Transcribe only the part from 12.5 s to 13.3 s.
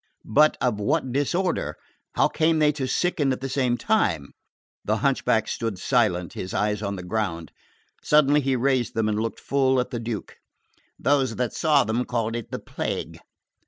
plague."